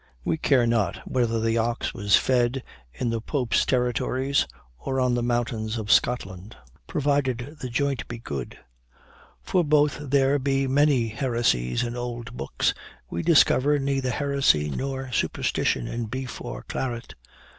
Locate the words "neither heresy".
13.77-14.71